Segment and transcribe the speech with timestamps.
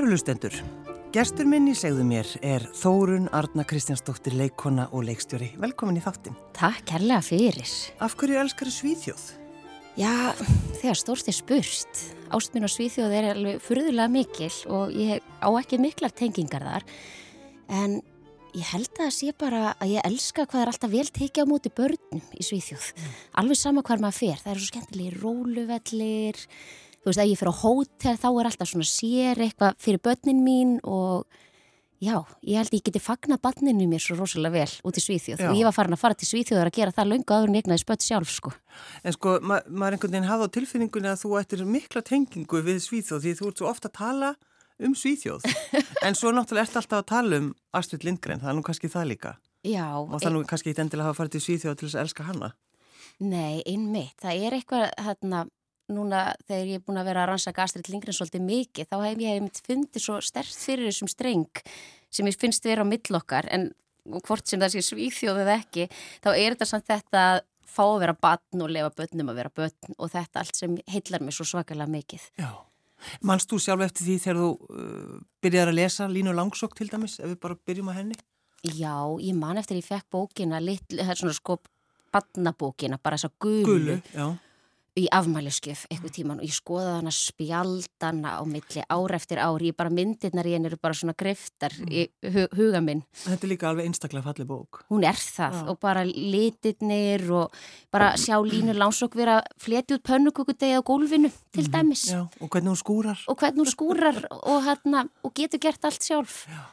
[0.00, 0.54] Kærulustendur,
[1.12, 5.50] gestur minni segðu mér er Þórun Arna Kristjánsdóttir leikona og leikstjóri.
[5.60, 6.38] Velkomin í þáttin.
[6.56, 7.68] Takk kærlega fyrir.
[8.00, 9.26] Af hverju elskar þið Svíþjóð?
[10.00, 10.14] Já,
[10.80, 12.02] þegar stórst er spurst.
[12.32, 16.90] Ástminn og Svíþjóð er alveg furðulega mikil og ég á ekki miklar tengingar þar.
[17.68, 18.00] En
[18.56, 21.52] ég held að það sé bara að ég elska hvað er alltaf vel tekið á
[21.52, 22.94] móti börnum í Svíþjóð.
[22.96, 23.16] Mm.
[23.44, 24.46] Alveg sama hvað maður fer.
[24.46, 26.46] Það eru svo skemmtilegi róluvellir
[27.00, 30.42] þú veist, ef ég fyrir á hótel þá er alltaf svona sér eitthvað fyrir börnin
[30.44, 31.24] mín og
[32.00, 35.42] já, ég held ég geti fagnat barninu mér svo rosalega vel út í Svíþjóð.
[35.50, 37.84] Og ég var farin að fara til Svíþjóðar að gera það löngu aður en egnaði
[37.84, 38.54] spött sjálf sko.
[39.04, 42.80] En sko, ma maður einhvern veginn hafa á tilfinningunni að þú ættir mikla tengingu við
[42.86, 44.32] Svíþjóð því þú ert svo ofta að tala
[44.80, 45.44] um Svíþjóð.
[46.06, 49.10] En svo náttúrulega ert alltaf að tala um Astrid Lindgren, það er nú kannski það
[49.12, 49.36] líka.
[49.60, 49.84] Já.
[50.00, 52.04] Og það er nú kannski eitt endilega að hafa farið til Svíþjóð til þess að
[52.06, 52.54] elska hanna
[53.20, 55.42] Nei, einmitt, það er eitthvað hérna
[55.92, 59.22] núna þegar ég er búin að vera að rannsaka Astrid Lindgren svolítið mikið, þá hef
[59.24, 61.62] ég hefði fundið svo stert fyrir þessum streng
[62.10, 63.70] sem ég finnst vera á millokkar en
[64.24, 65.86] hvort sem það sé svíþjóðið ekki
[66.24, 69.52] þá er þetta samt þetta að fá að vera batn og lefa bötnum að vera
[69.60, 72.26] bötn og þetta allt sem heillar mér svo svakalega mikið.
[72.40, 72.50] Já,
[73.26, 77.18] mannst þú sjálf eftir því þegar þú uh, byrjar að lesa Línu Langsokk til dæmis,
[77.20, 78.18] ef við bara byrjum að henni?
[78.66, 81.60] Já, ég man eftir ég fekk bókina, lit, svona sko
[82.12, 83.68] batnabókina, bara þess að gulu.
[83.70, 83.98] Gulu,
[84.98, 89.78] í afmæliskef eitthvað tíman og ég skoða hana spjaldana á milli ára eftir ári, ég
[89.78, 91.92] bara myndirnar í henni eru bara svona greftar mm.
[91.94, 93.04] í hu huga minn.
[93.22, 94.82] Þetta er líka alveg einstaklega fallið bók.
[94.90, 95.64] Hún er það Já.
[95.70, 97.60] og bara litirnir og
[97.94, 101.72] bara sjá línu lánsokk vera fleti út pönnukukudegi á gólfinu til mm.
[101.76, 102.06] dæmis.
[102.10, 103.24] Já, og hvernig hún skúrar.
[103.30, 106.44] Og hvernig hún skúrar og, hérna, og getur gert allt sjálf.
[106.50, 106.64] Já,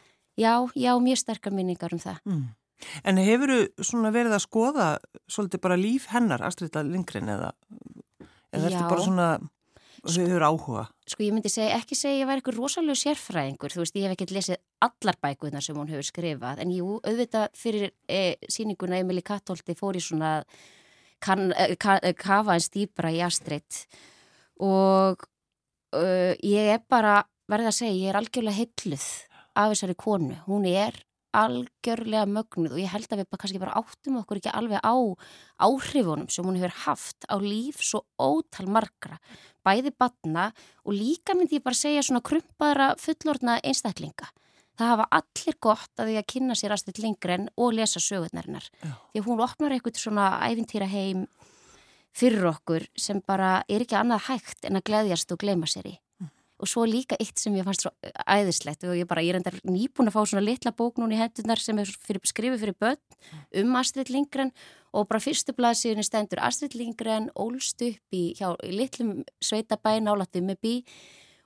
[0.42, 2.24] já, já mjög sterkar minningar um það.
[2.26, 2.48] Mm.
[3.10, 4.88] En hefur þú svona verið að skoða
[5.30, 7.52] svolítið bara líf hennar, Astrida Lindgren eða
[8.54, 9.30] eða ertu bara svona
[10.08, 10.86] þau eru áhuga?
[11.08, 13.74] Sko ég myndi segja, ekki segja ég væri eitthvað rosalega sérfræðingur.
[13.74, 16.62] Þú veist ég hef ekkert lesið allar bækuðna sem hún hefur skrifað.
[16.64, 18.22] En jú auðvitað fyrir e,
[18.52, 20.36] síninguna Emilí Kattóldi fór í svona
[21.24, 23.82] kan, e, ka, e, kafa en stýpra í Astrid.
[24.64, 25.26] Og
[25.94, 29.06] uh, ég er bara verða að segja ég er algjörlega heilluð
[29.58, 30.98] af þessari konu, hún er
[31.38, 34.96] algjörlega mögnuð og ég held að við bara, kannski bara áttum okkur ekki alveg á
[35.68, 39.20] áhrifunum sem hún hefur haft á líf svo ótal margra,
[39.66, 40.50] bæði batna
[40.86, 44.32] og líka myndi ég bara segja svona krumpaðra fullordna einstaklinga.
[44.78, 48.68] Það hafa allir gott að því að kynna sér aðstill lengren og lesa sögurnarinnar.
[48.84, 51.26] Því að hún opnar eitthvað svona æfintýra heim
[52.18, 55.96] fyrir okkur sem bara er ekki annað hægt en að gleyðjast og gleyma sér í
[56.58, 57.92] og svo líka eitt sem ég fannst svo
[58.26, 61.20] æðislegt og ég bara, ég er endar nýbúin að fá svona litla bók núna í
[61.20, 64.54] hendunar sem er fyrir, skrifið fyrir börn um Astrid Lindgren.
[64.98, 70.48] Og bara fyrstu blaðsíðinu stendur Astrid Lindgren ólst upp í, hjá, í litlum sveitabæ nálatið
[70.48, 70.76] með bí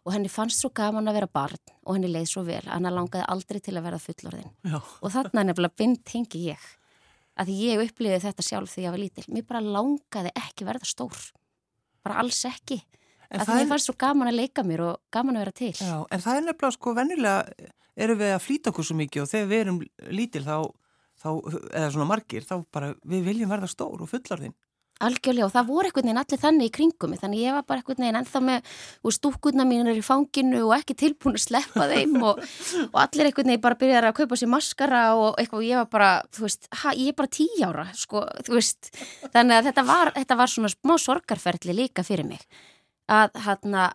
[0.05, 3.25] og henni fannst svo gaman að vera barn og henni leið svo vel, hann langaði
[3.33, 4.53] aldrei til að vera fullorðin.
[4.63, 4.79] Já.
[4.79, 6.69] og þannig að nefnilega bind hengi ég
[7.41, 9.27] að ég uppliði þetta sjálf þegar ég var lítil.
[9.33, 11.21] Mér bara langaði ekki verða stór.
[12.05, 12.79] Bara alls ekki
[13.31, 15.71] En það er fannst svo gaman að leika mér og gaman að vera til.
[15.79, 19.31] Já, en það er nefnilega sko vennilega erum við að flýta okkur svo mikið og
[19.31, 19.79] þegar við erum
[20.17, 20.57] lítil þá,
[21.21, 21.29] þá
[21.69, 24.57] eða svona margir, þá bara við viljum verða stór og fullarðinn.
[25.01, 27.81] Algjörlega og það voru einhvern veginn allir þannig í kringum mig þannig ég var bara
[27.81, 28.67] einhvern veginn ennþá með
[29.15, 32.43] stúkkurna mínir í fanginu og ekki tilbúin að sleppa þeim og,
[32.83, 35.89] og allir einhvern veginn bara byrjaði að kaupa sér maskara og eitthvað og ég var
[35.95, 38.91] bara, þú veist, ha, ég er bara tí ára sko, þú veist,
[39.33, 42.45] þannig að þetta var, þetta var svona smá sorgarferðli líka fyrir mig
[43.11, 43.89] að hérna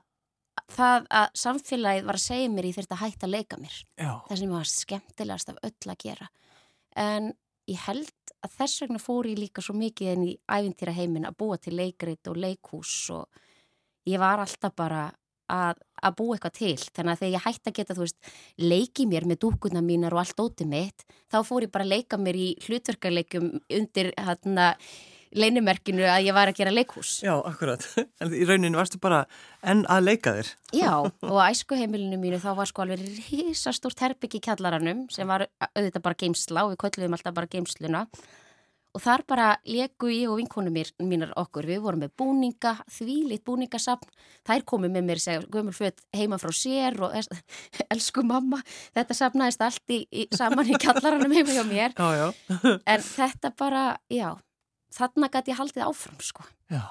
[0.72, 3.76] það að samfélagið var að segja mér ég þurfti að hætta að leika mér.
[3.96, 4.12] Já.
[4.28, 6.30] það sem var skemmtilegast af öll að gera.
[6.96, 7.28] En
[7.70, 11.38] ég held að þess vegna fór ég líka svo mikið en í æfintýra heimin að
[11.42, 13.42] búa til leikrit og leikhús og
[14.06, 15.08] ég var alltaf bara
[15.50, 16.76] að, að búa eitthvað til.
[16.76, 20.42] Þannig að þegar ég hætti að geta veist leikið mér með dúkuna mínar og allt
[20.42, 24.72] ótið mitt þá fór ég bara að leika mér í hlutverkarleikum undir hérna
[25.36, 27.18] leinimerkinu að ég var að gera leikhús.
[27.24, 27.84] Já, akkurat.
[28.22, 29.24] En í rauninu varstu bara
[29.66, 30.54] enn að leika þér.
[30.82, 30.92] Já,
[31.30, 36.20] og á æskuheimilinu mínu þá var sko alveg risastórt herbyggi kjallaranum sem var auðvitað bara
[36.24, 38.06] geimsla og við kolluðum alltaf bara geimsluna
[38.96, 41.66] og þar bara leku ég og vinkonu mínar okkur.
[41.68, 44.08] Við vorum með búninga, þvílitt búningasapn.
[44.48, 47.12] Þær komið með mér segja, gömur föt heima frá sér og
[47.92, 48.62] elsku mamma,
[48.96, 51.92] þetta sapnaðist allt í, í, saman í kjallaranum heima hjá mér.
[51.92, 52.78] Já, já.
[52.88, 54.30] En þetta bara, já
[54.96, 56.82] þarna gæti ég haldið áfram sko já.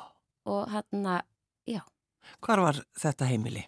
[0.46, 1.22] og hérna,
[1.70, 1.82] já
[2.42, 3.62] Hvar var þetta heimili?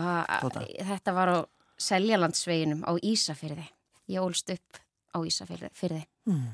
[0.00, 1.38] A, þetta var á
[1.78, 3.66] Seljalandsveginum á Ísafyrði
[4.10, 4.80] ég ólst upp
[5.14, 6.48] á Ísafyrði mm.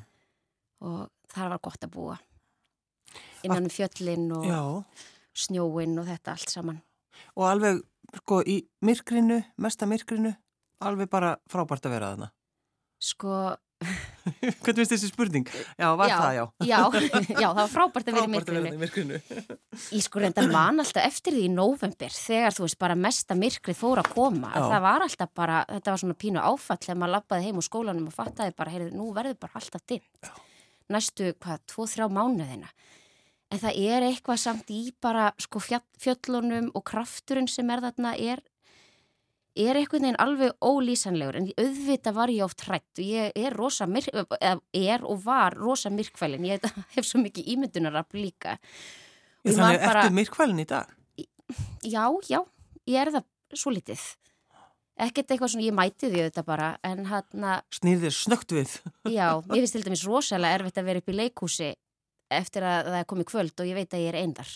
[0.87, 2.19] og þar var gott að búa
[3.45, 4.61] innan um fjöllin og já.
[5.47, 6.83] snjóin og þetta allt saman
[7.37, 7.81] og alveg
[8.21, 10.33] sko í myrkrinu, mesta myrkrinu,
[10.85, 12.31] alveg bara frábært að vera þarna.
[13.01, 13.35] Sko,
[14.61, 15.47] Hvernig finnst þessi spurning?
[15.81, 16.43] Já, var já, það já.
[16.69, 16.81] já,
[17.33, 18.77] já, það var frábært að vera í Frábært að vera myrkrinu.
[18.77, 19.57] í myrkrinu.
[19.97, 23.81] Ég sko reynda man alltaf eftir því í november þegar þú veist bara mesta myrkrið
[23.81, 24.53] fór að koma.
[24.53, 24.59] Já.
[24.61, 27.69] Að það var alltaf bara, þetta var svona pínu áfall þegar maður lappaði heim úr
[27.71, 30.33] skólanum og fattaði bara, heyrðu, nú verður bara alltaf dimmt.
[30.91, 32.73] Næstu, hvað, tvo, þrjá mánuðina.
[33.51, 38.45] En það er eitthvað samt í bara sko fjöllunum og krafturinn sem er þarna er,
[39.59, 43.87] er einhvern veginn alveg ólýsanlegur en auðvitað var ég oft hrætt og ég er rosa
[43.91, 44.09] myrk,
[44.41, 46.63] er og var rosa myrkfælin, ég
[46.97, 48.57] hef svo mikið ímyndunarafl líka.
[49.45, 50.91] Ég Ég þannig bara- eftir myrkvælinn í dag.
[51.83, 52.41] Já, já,
[52.87, 53.25] ég er það
[53.59, 54.03] svo litið.
[55.01, 58.75] Ekkert eitthvað svona, ég mæti því auðvitað bara, að, Snýrðir snögt við.
[59.19, 61.71] já, mér finnst til dæmis rosalega erfitt að vera upp í leikhúsi
[62.31, 64.51] eftir að það er komið kvöld og ég veit að ég er einðar.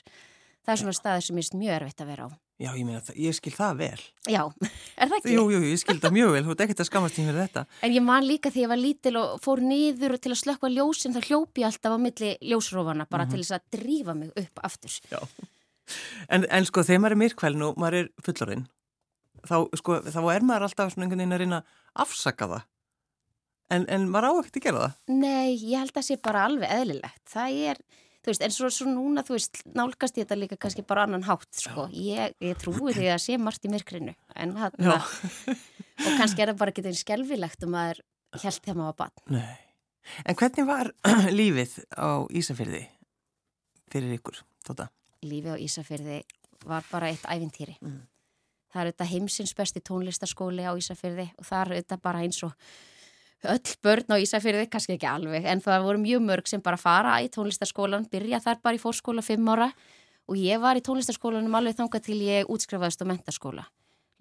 [0.65, 2.31] Það er svona staður sem mér finnst mjög erfitt að vera á.
[2.63, 4.03] Já, ég meina það, ég skil það vel.
[4.31, 4.43] Já,
[5.01, 5.33] er það ekki?
[5.35, 7.65] Jú, jú, ég skil það mjög vel, þú ert ekkert að skammast tíma fyrir þetta.
[7.89, 11.17] En ég man líka því ég var lítil og fór niður til að slökka ljósin,
[11.17, 15.01] þá hljópi ég alltaf á milli ljósrófana bara til þess að drífa mig upp aftur.
[15.11, 15.19] Já.
[16.31, 18.63] En, en sko, þegar maður er myrkvælinn og maður er fullorinn,
[19.43, 22.71] þá, sko, þá er maður alltaf svona einhvern veginn að reyna að afsaka það.
[23.75, 24.97] En, en maður á ekkert að gera það.
[25.11, 27.23] Nei, ég held að það sé bara alveg eðlilegt.
[27.33, 27.81] Það er,
[28.25, 31.27] þú veist, en svo, svo núna, þú veist, nálgast ég þetta líka kannski bara annan
[31.27, 31.87] hátt, sko.
[31.93, 34.89] Ég, ég trúi því að sé margt í myrkrinu, en hann,
[36.07, 38.03] og kannski er það bara ekki þeim skelvilegt um að það er
[38.43, 39.37] held þegar maður var bann.
[39.37, 39.61] Nei.
[40.25, 40.91] En hvernig var
[41.39, 42.83] lífið á Ísafyrði
[43.93, 44.89] fyrir ykkur, Tóta?
[45.25, 46.19] Lífið á Ísafyrði
[46.69, 47.77] var bara eitt ævintýri.
[47.85, 48.03] Mm.
[48.75, 52.57] Það er auðvitað heimsins besti tónlistarskóli á Ísafyrði og það er auðvitað bara eins og
[53.51, 57.19] öll börn á Ísafyrði, kannski ekki alveg, en það voru mjög mörg sem bara fara
[57.25, 59.71] í tónlistarskólan, byrja þar bara í fórskóla fimm ára
[60.29, 63.67] og ég var í tónlistarskólanum alveg þangað til ég útskrifaðist á mentaskóla.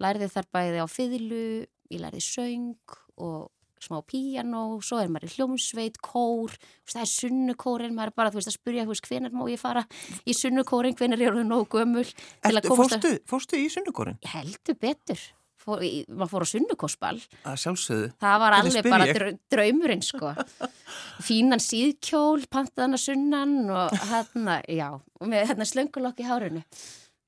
[0.02, 1.44] Lærði þar bæði á fiðlu,
[1.92, 3.50] ég lærði söng og
[3.84, 6.54] smá píanó, svo er maður í hljómsveit, kór,
[6.88, 9.84] það er sunnukórin, maður er bara, þú veist, að veist, hvenar má ég fara
[10.24, 14.16] í sunnukórin, hvenar er það nógu gömul til að Ertu, fórstu, fórstu í sunnukórin?
[14.32, 15.20] Heldur betur,
[15.64, 18.10] fór, maður fór á sunnukósball, Að sjálfsögðu.
[18.22, 19.16] það var alveg bara ég?
[19.18, 20.34] drau- draumurinn, sko.
[21.26, 24.88] Fínan síðkjól, pantaðan að sunnan og hérna, já,
[25.20, 26.62] og með hérna slöngulokk í hárunu.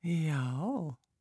[0.06, 0.42] Já.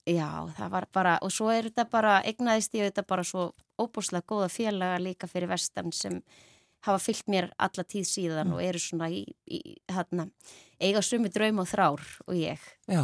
[0.06, 3.48] Já, það var bara, og svo er þetta bara, egnaðist ég þetta bara svo
[3.82, 6.20] óbúslega góða félaga líka fyrir vestan sem
[6.86, 10.28] hafa fyllt mér alla tíð síðan og eru svona í, í hérna,
[10.78, 12.62] eiga sumi draum og þrár og ég.
[12.86, 13.02] Já.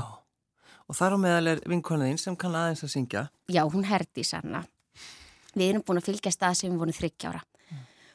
[0.91, 3.23] Og þar á meðal er vinkonuðinn sem kann aðeins að syngja.
[3.47, 4.65] Já, hún herdi sanna.
[5.55, 7.39] Við erum búin að fylgjast að sem við vorum þryggjára.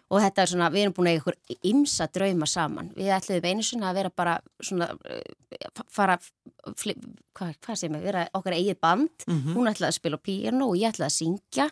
[0.07, 2.93] Og þetta er svona, við erum búin að ykkur ymsa drauma saman.
[2.95, 6.15] Við ætluðum einu svona að vera bara svona, uh, fara,
[6.69, 9.27] hvað, hvað segir mig, vera okkar eigið band.
[9.57, 11.67] Hún ætlaði að spila á píano og ég ætlaði að syngja.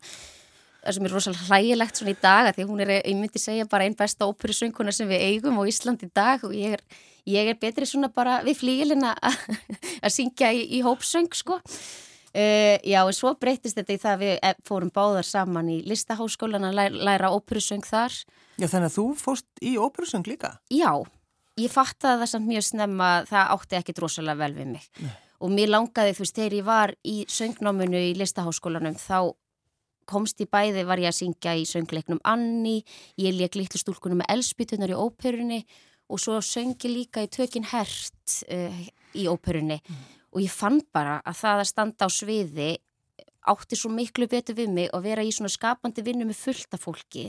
[0.84, 3.86] Það sem er rosalega hlægilegt svona í dag því hún er, ég myndi segja, bara
[3.86, 6.82] einn besta óperusönguna sem við eigum á Íslandi í dag og ég er,
[7.30, 9.14] ég er betri svona bara við flíilina
[10.04, 11.60] að syngja í, í hópsöng, sko.
[12.34, 15.76] Uh, já, en svo breytist þetta í það að við eh, fórum báðar saman í
[15.86, 18.16] listaháskólan að læra, læra óperusöng þar.
[18.58, 20.56] Já, þannig að þú fórst í óperusöng líka.
[20.74, 20.90] Já,
[21.62, 24.90] ég fattaði það samt mjög snemma að það átti ekki drosalega vel við mig.
[25.44, 29.34] Og mér langaði, þú veist, þegar ég var í söngnáminu í listaháskólanum, þá
[30.10, 32.80] komst í bæði, var ég að syngja í söngleiknum Anni,
[33.20, 38.40] ég leik litlu stúlkunum með elspýtunar í óperunni og svo söngi líka í tökin hert
[38.48, 38.80] uh,
[39.14, 39.80] í óperunni
[40.34, 42.70] og ég fann bara að það að standa á sviði
[43.44, 47.26] átti svo miklu betur við mig og vera í svona skapandi vinnu með fullta fólki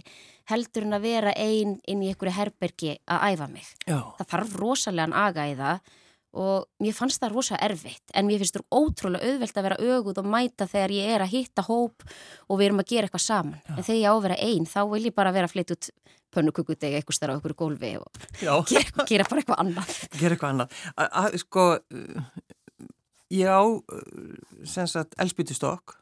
[0.49, 3.67] heldur en að vera ein inn í einhverju herbergi að æfa mig.
[3.83, 3.99] Já.
[4.19, 5.93] Það þarf rosalega aga í það
[6.35, 10.19] og mér fannst það rosa erfitt en mér finnst það ótrúlega auðvelt að vera öguð
[10.21, 12.03] og mæta þegar ég er að hitta hóp
[12.49, 13.61] og við erum að gera eitthvað saman.
[13.71, 15.89] En þegar ég á að vera einn þá vil ég bara vera að flytja út
[16.35, 18.53] pönnukukutegi eitthvað starf á einhverju gólfi og Já.
[18.71, 19.93] gera, gera bara eitthvað annað.
[20.19, 20.81] Gera eitthvað annað.
[20.95, 22.89] A, a, sko, uh,
[23.31, 25.95] ég á, uh, elspýtustokk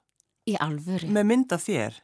[0.49, 1.07] Í alvöru.
[1.13, 2.01] með mynd af þér.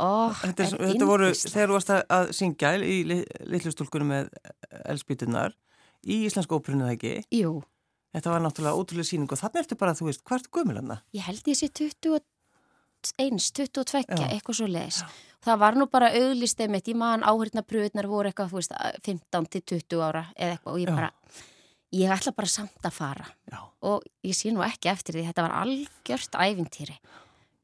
[0.00, 3.16] Ó, Þetta, er, þetta voru, þegar þú varst að, syngja í li,
[3.50, 4.28] litlu stúlkunum með
[4.86, 5.56] elspýtunar
[6.06, 7.12] í Íslensku óperunni það ekki.
[7.40, 7.62] Jú,
[8.10, 10.96] Þetta var náttúrulega ótrúlega síning og þannig ertu bara, þú veist, hvað ertu gömul hann?
[11.14, 12.20] ég held ég sé 21,
[13.54, 14.26] 22, Já.
[14.34, 14.98] eitthvað svo leiðis.
[15.46, 18.74] Það var nú bara auglistið mitt, ég man áhörna pröðunar voru eitthvað, þú veist,
[19.06, 20.96] 15 til 20 ára eða eitthvað og ég Já.
[20.98, 21.10] bara,
[21.96, 23.26] ég ætla bara samt að fara.
[23.50, 23.58] Já.
[23.82, 26.98] og ég sé nú ekki eftir því þetta var algjört ævintýri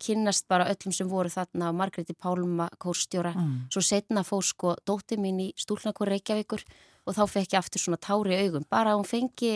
[0.00, 3.66] kynnast bara öllum sem voru þarna og Margréti Pálma kórstjóra Mm.
[3.70, 6.62] svo setna fór sko dóttir mín í stúlnakor Reykjavíkur
[7.06, 9.52] og þá fekk ég aftur svona tári augum bara að hún fengi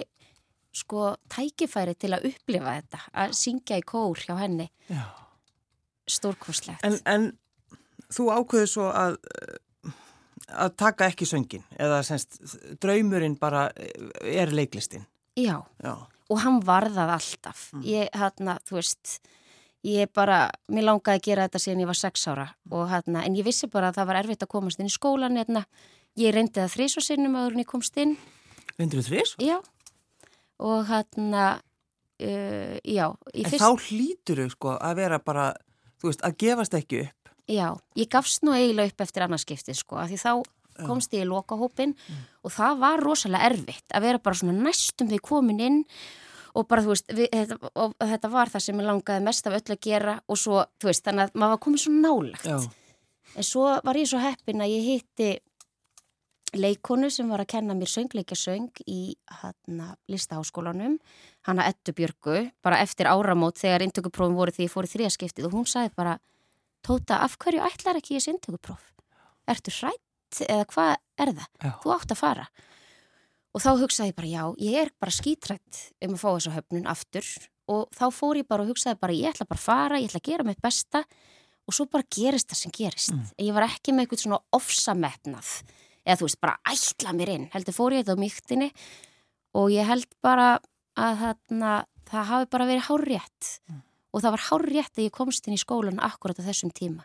[0.75, 4.69] sko tækifæri til að upplifa þetta, að syngja í kór hjá henni.
[6.11, 6.85] Stórkoslegt.
[6.87, 7.27] En, en
[8.11, 9.19] þú ákveður svo að,
[10.51, 12.41] að taka ekki söngin eða semst
[12.83, 13.69] draumurinn bara
[14.23, 15.07] er leiklistin.
[15.39, 15.95] Já, Já.
[16.31, 17.69] og hann varðað alltaf.
[17.87, 19.21] Ég, hérna, þú veist,
[19.87, 23.39] ég bara, mér langaði að gera þetta síðan ég var sex ára og hérna, en
[23.39, 25.65] ég vissi bara að það var erfitt að komast inn í skólan, hérna,
[26.19, 28.17] ég reyndi það þrís og sinnum áður en ég komst inn.
[28.79, 29.35] Vindur þú þrís?
[29.45, 29.59] Já,
[30.61, 31.47] og hérna,
[32.23, 33.63] uh, já, En fyrst...
[33.63, 35.51] þá hlýtur þau sko að vera bara,
[36.01, 37.35] þú veist, að gefast ekki upp.
[37.51, 37.67] Já,
[37.99, 40.33] ég gafst nú eiginlega upp eftir annarskiptið sko, af því þá
[40.87, 41.93] komst ég í lokahópin
[42.41, 45.81] og það var rosalega erfitt að vera bara svona næstum við komin inn
[46.57, 49.57] og bara þú veist, við, þetta, og þetta var það sem ég langaði mest af
[49.59, 52.49] öll að gera og svo, þú veist, þannig að maður var komin svo nálagt.
[52.49, 52.57] Já.
[53.39, 55.29] En svo var ég svo heppin að ég hitti
[56.57, 60.99] leikonu sem var að kenna mér söngleikja söng í hana, listaháskólanum,
[61.49, 65.57] hana Ettu Björgu, bara eftir áramót þegar intökuprófum voru því ég fór í þrijaskiptið og
[65.59, 66.19] hún sagði bara,
[66.81, 68.85] Tóta, af hverju ætlar ekki ég þessi intökupróf?
[69.51, 71.49] Ertu hrætt eða hvað er það?
[71.61, 71.73] Já.
[71.83, 72.47] Þú átt að fara.
[73.51, 76.89] Og þá hugsaði ég bara, já, ég er bara skítrætt um að fá þessu höfnun
[76.89, 77.29] aftur
[77.71, 80.23] og þá fór ég bara og hugsaði bara, ég ætla bara að fara, ég ætla
[80.23, 81.05] að gera mitt besta
[81.67, 83.15] og svo bara gerist það sem gerist.
[83.15, 83.29] Mm.
[83.45, 85.53] Ég var ekki með eitthvað svona ofsamefnað
[86.07, 87.47] eða þú veist, bara ætla mér inn.
[87.53, 88.71] Heldur fór ég þetta á mýktinni
[89.59, 90.49] og ég held bara
[90.99, 91.73] að þarna,
[92.11, 93.83] það hafi bara verið hárrétt Mm.
[94.13, 97.05] og það var hárrétt að ég komst inn í skólan akkurat á þessum tíma.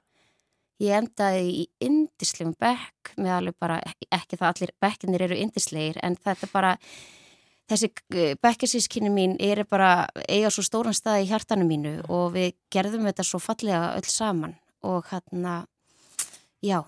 [0.81, 3.77] Ég endaði í indislegum bekk með alveg bara,
[4.11, 6.73] ekki það allir bekkinir eru indislegir en þetta bara,
[7.69, 7.91] þessi
[8.41, 13.23] bekkisískinni mín er bara eiga svo stóran stað í hjartanu mínu og við gerðum þetta
[13.23, 15.65] svo fallega öll saman og hérna,
[16.61, 16.83] já,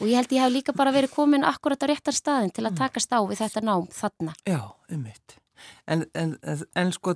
[0.00, 2.78] og ég held ég hef líka bara verið komin akkurat á réttar staðin til að
[2.80, 4.34] takast á við þetta nám þarna.
[4.48, 5.36] Já, um mitt.
[5.86, 7.14] En, en, en, sko,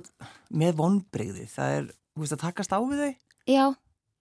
[0.53, 3.13] með vonbreyði, það er, þú veist, að takast á við þau
[3.49, 3.65] Já,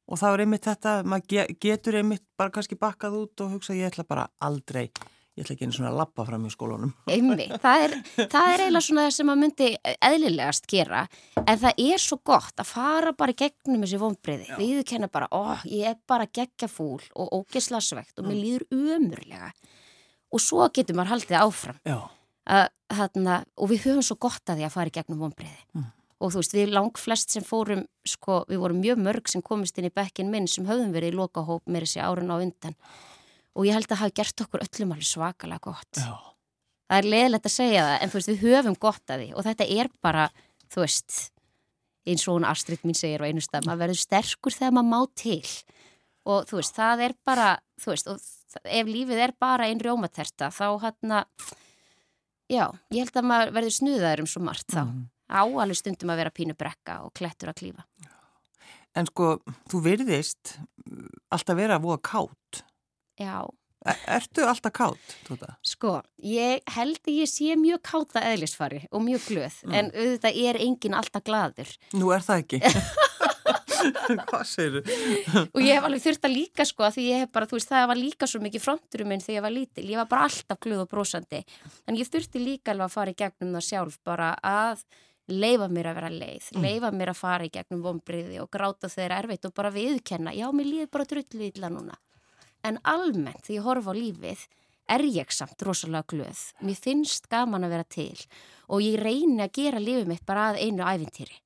[0.05, 3.77] og það er einmitt þetta, maður ge getur einmitt bara kannski bakkað út og hugsa
[3.77, 4.89] ég ætla bara aldrei,
[5.35, 6.93] ég ætla ekki einu svona að lappa fram í skólunum.
[7.11, 7.95] einmi, það er,
[8.31, 9.69] það er eiginlega svona það sem maður myndi
[10.09, 11.01] eðlilegast gera.
[11.43, 15.59] En það er svo gott að fara bara gegnum þessi vonbreyði, við kenna bara ó,
[15.67, 19.51] ég er bara geggja fúl og ógesla svegt og mér líður umurlega
[20.35, 21.81] og svo getur maður haldið áfram.
[22.45, 25.87] Að, þarna, og við höfum svo gott að því að fara gegnum vonbreyði Mm.
[26.21, 29.79] og þú veist, við lang flest sem fórum sko, við vorum mjög mörg sem komist
[29.79, 32.77] inn í bekkin minn sem höfðum verið í lokahóp með þessi árun á undan
[33.55, 36.01] og ég held að hafa gert okkur öllum alveg svakalega gott.
[36.01, 36.15] Já,
[36.91, 39.29] það er leðilegt að segja það en þú veist, við höfum gott að því.
[39.35, 40.29] Og þetta er bara,
[40.75, 41.21] þú veist
[42.05, 45.15] eins og hún Astrid mín segir á einu stað maður verður sterkur þegar maður má
[45.17, 45.43] til.
[46.25, 47.49] Og þú veist, það er bara
[47.81, 51.17] þú veist, og ef lífið er bara einn rjómaterta, þá hann
[52.51, 54.85] já, ég held að maður verður snuðaður um svo margt þá.
[54.85, 55.03] Mhm.
[55.25, 57.85] á alveg stundum að vera pínu brekka og klettur að klífa.
[58.95, 59.41] En sko,
[59.73, 62.61] þú virðist uh, alltaf vera að voða kátt.
[63.21, 63.45] Já,
[63.85, 65.59] E ertu alltaf kátt, Tóta?
[65.61, 69.75] Sko, ég held að ég sé mjög káta eðlisfari og mjög glöð, Mm.
[69.75, 71.69] en auðvitað er enginn alltaf gladur.
[71.93, 72.61] Nú er það ekki.
[74.31, 75.43] Hvað segir þú?
[75.53, 77.69] Og ég hef alveg þurft að líka sko, að því ég hef bara, þú veist,
[77.75, 79.85] það var líka svo mikið fronturum minn þegar ég var lítil.
[79.93, 81.43] Ég var bara alltaf glöð og brosandi.
[81.87, 84.85] En ég þurfti líka alveg að fara í gegnum það sjálf, bara að
[85.29, 89.21] leifa mér að vera leið, leifa mér að fara í gegnum vonbriði og gráta þeirra
[89.23, 91.97] erfitt og bara viðkenna, já, mér líður bara drullu illa núna.
[92.65, 94.45] En almennt, þegar ég horfa á lífið,
[94.95, 96.43] er ég samt rosalega glöð.
[96.65, 98.21] Mér finnst gaman að vera til
[98.69, 101.37] og ég reyni að gera lífið mitt bara að einu æfintýri.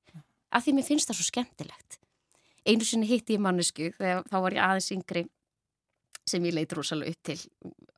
[0.55, 1.99] Af því mér finnst það svo skemmtilegt.
[2.67, 5.25] Einu sinni hitti ég mannesku þegar þá var ég aðeins yngri
[6.29, 7.37] sem ég leit rosalega upp til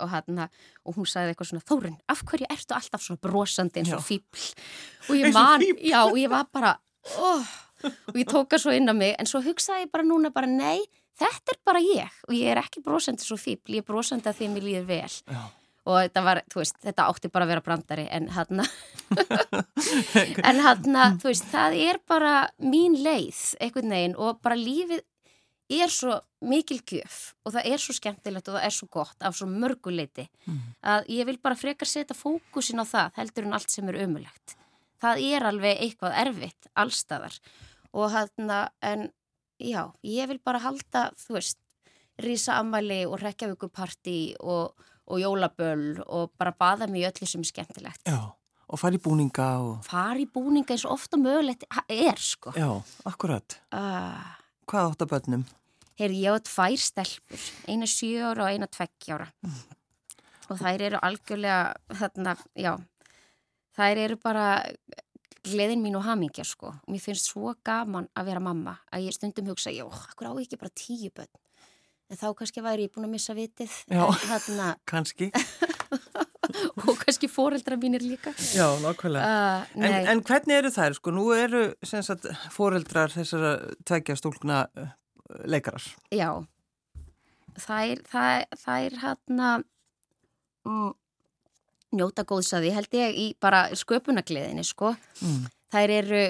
[0.01, 0.47] og, hana,
[0.87, 4.45] og hún sagði eitthvað svona Þórun, af hverju ertu alltaf svona brosandi eins og fíbl
[5.09, 6.75] og ég man, já, og ég var bara
[7.19, 7.51] oh,
[7.83, 10.79] og ég tóka svo inn á mig en svo hugsaði ég bara núna bara nei
[11.21, 14.39] þetta er bara ég og ég er ekki brosandi svo fíbl, ég er brosandi að
[14.39, 15.17] því að mér líður vel.
[15.31, 15.41] Já.
[15.81, 18.61] og þetta var, þú veist, þetta átti bara að vera brandari en hann
[20.49, 25.01] en hann, þú veist, það er bara mín leið, einhvern veginn og bara lífið
[25.71, 29.37] er svo mikil gjöf og það er svo skemmtilegt og það er svo gott af
[29.37, 30.27] svo mörguleiti
[30.81, 34.55] að ég vil bara frekar setja fókusin á það heldur en allt sem er ömulegt
[35.01, 37.37] það er alveg eitthvað erfitt allstaðar
[37.93, 39.09] og hann en
[39.61, 41.57] já, ég vil bara halda þú veist,
[42.21, 44.75] rísa ammæli og rekjavíkuparti og,
[45.07, 48.03] og jólaböll og bara baða mig í öllu sem er skemmtilegt.
[48.07, 48.33] Já,
[48.67, 49.81] og fara í búninga og...
[49.87, 52.53] fari í búninga eins og ofta mögulegt er sko.
[52.57, 52.69] Já,
[53.09, 53.59] akkurat.
[53.73, 54.37] uh,
[54.69, 55.45] Hvað átt að börnum?
[55.99, 59.27] Heyri, ég á tvær stelpur, eina sjö ára og eina tveggjára
[60.51, 62.73] og þær eru algjörlega þarna, já
[63.77, 64.45] þær eru bara
[65.53, 69.17] gleðin mín og hamingja sko og mér finnst svo gaman að vera mamma að ég
[69.17, 71.31] stundum hugsa, já, okkur á ekki bara tíu börn
[72.11, 75.31] en þá kannski væri ég búin að missa vitið Já, þarna, kannski
[76.81, 81.27] og kannski foreldra mínir líka Já, nákvæmlega uh, en, en hvernig eru þær, sko, nú
[81.35, 83.53] eru sagt, foreldrar þessara
[83.87, 84.91] tveggja stúlna uh,
[85.47, 86.41] leikarar Já
[87.59, 89.51] þær, þær, þær hérna
[90.67, 90.91] mm,
[91.95, 94.95] njóta góðsaði held ég í bara sköpunagliðinni sko.
[95.21, 95.47] Mm.
[95.71, 96.23] þær eru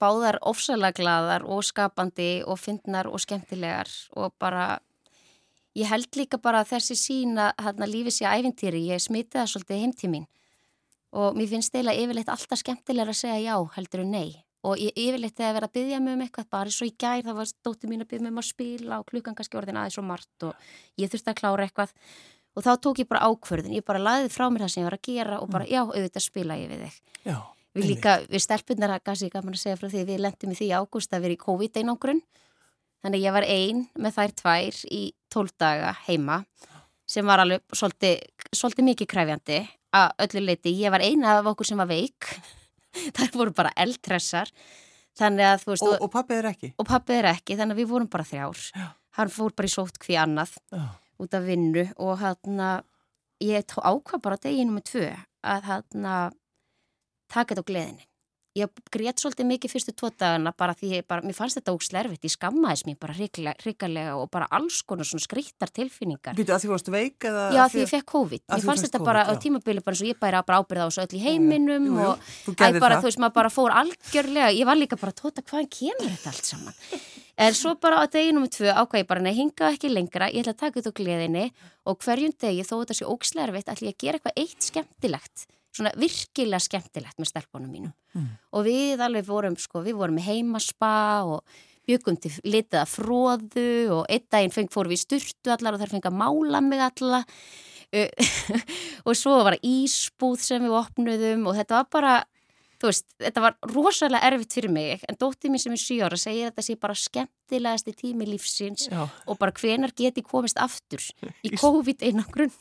[0.00, 4.78] báðar ofsalega gladar og skapandi og fyndnar og skemmtilegar og bara
[5.76, 9.84] ég held líka bara að þessi sína hérna lífið sér æfintýri, ég smiti það svolítið
[9.84, 10.26] heimtímin
[11.16, 14.28] og mér finnst eiginlega yfirleitt alltaf skemmtilegar að segja já heldur en nei.
[14.66, 17.22] Og ég, yfirleitt þegar verið að byggja mig um eitthvað bara eins og í gær
[17.22, 19.98] það var stótið mín að byggja mig um að spila og klukkan kannski orðin aðeins
[20.00, 20.64] og margt og
[20.98, 21.92] ég þurfti að klára eitthvað
[22.56, 24.96] og þá tók ég bara ákverðin, ég bara laðið frá mér það sem ég var
[24.96, 26.98] að gera og bara já, auðvitað spila ég við þig.
[27.26, 27.36] Já,
[27.76, 31.12] Við líka, við stelpunar gasi gaman að segja frá því við lendum í því ágúst
[31.12, 32.22] að vera í COVID-einangrun.
[33.04, 36.38] Þannig ég var ein með þær tvær í tól daga heima
[37.06, 39.60] sem var alveg svolítið, mikið kræfjandi
[39.94, 42.32] að öllu leiti, ég var eina af okkur sem var veik.
[43.16, 44.48] Þær voru bara eldtressar
[45.16, 46.70] þannig að þú veist og, og pappið er ekki?
[46.80, 48.62] og pappið er ekki, þannig að við vorum bara þrjár.
[48.72, 48.86] Já.
[49.20, 50.56] hann fór bara í sótt hví annað.
[50.72, 50.86] Já.
[51.22, 52.60] Út af vinnu og hann
[53.42, 55.06] ég ákvað bara deginum með tvö
[55.46, 56.06] að hann
[57.32, 58.06] taka þetta á gleðinni
[58.56, 62.24] ég grétt svolítið mikið fyrstu tvo dagana bara því ég bara, mér fannst þetta óslervitt
[62.24, 66.36] ég skammaðis mér bara hrikalega og bara alls konar svona skrittar tilfinningar.
[66.38, 69.02] Býtu að því varst veik eða Já því ég fekk COVID, Að mér fannst þetta
[69.04, 71.18] bara á COVID, tímabili bara eins og ég bæri að bara ábyrða á þessu öll
[71.18, 73.04] í heiminum Jú, jú, og þú æ, gerðir bara, það.
[73.04, 76.50] þú veist, maður bara fór algjörlega, ég var líka bara tóta hvaðan kemur þetta allt
[76.52, 76.80] saman?
[77.36, 80.54] En svo bara á deginum tvö ákvað ég bara nei, hinga ekki lengra, ég ætla
[80.54, 81.42] að taka þetta á gleðinni
[81.84, 85.44] og hverjum degi þó þetta sé ókslervitt ætla ég að gera eitthvað eitt skemmtilegt
[85.76, 88.28] svona virkilega skemmtilegt með stelpunum mínum Mm.
[88.56, 90.92] og við alveg vorum sko, við vorum með heimaspa
[91.28, 91.42] og
[91.86, 95.92] byggum til litaða fróðu og einn daginn feng, fórum við í styrtu allar og þær
[95.92, 97.20] fengið að mála mig alla
[99.06, 102.14] og svo var ísbúð sem við opnuðum og þetta var bara
[102.80, 106.18] þú veist, þetta var rosalega erfitt fyrir mig en dóttið mín sem er 7 ára
[106.20, 111.00] segir að þetta sé bara skemmtilegasti tími lífsins Já, og bara hvenar geti komist aftur
[111.40, 112.52] í Í- COVID einangrun